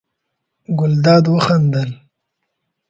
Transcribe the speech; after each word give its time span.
ګلداد 0.79 1.25
وخندل. 1.33 1.89